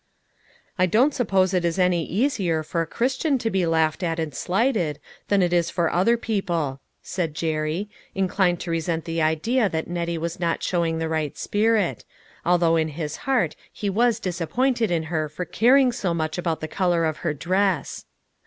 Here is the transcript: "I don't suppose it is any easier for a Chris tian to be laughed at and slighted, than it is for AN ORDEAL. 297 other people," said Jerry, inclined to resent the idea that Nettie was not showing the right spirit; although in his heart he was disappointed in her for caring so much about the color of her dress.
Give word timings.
"I 0.79 0.87
don't 0.87 1.13
suppose 1.13 1.53
it 1.53 1.63
is 1.63 1.77
any 1.77 2.03
easier 2.03 2.63
for 2.63 2.81
a 2.81 2.87
Chris 2.87 3.17
tian 3.19 3.37
to 3.37 3.51
be 3.51 3.67
laughed 3.67 4.01
at 4.01 4.17
and 4.17 4.33
slighted, 4.33 4.97
than 5.27 5.43
it 5.43 5.53
is 5.53 5.69
for 5.69 5.89
AN 5.89 5.93
ORDEAL. 5.95 6.15
297 6.15 6.15
other 6.15 6.17
people," 6.75 6.81
said 7.03 7.35
Jerry, 7.35 7.87
inclined 8.15 8.59
to 8.61 8.71
resent 8.71 9.05
the 9.05 9.21
idea 9.21 9.69
that 9.69 9.87
Nettie 9.87 10.17
was 10.17 10.39
not 10.39 10.63
showing 10.63 10.97
the 10.97 11.07
right 11.07 11.37
spirit; 11.37 12.03
although 12.43 12.77
in 12.77 12.87
his 12.87 13.17
heart 13.29 13.55
he 13.71 13.91
was 13.91 14.19
disappointed 14.19 14.89
in 14.89 15.03
her 15.03 15.29
for 15.29 15.45
caring 15.45 15.91
so 15.91 16.15
much 16.15 16.39
about 16.39 16.61
the 16.61 16.67
color 16.67 17.05
of 17.05 17.17
her 17.17 17.35
dress. 17.35 18.05